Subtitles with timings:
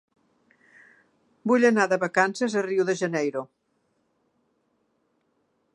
[1.51, 3.45] Vull anar de vacances a Rio de Janeiro.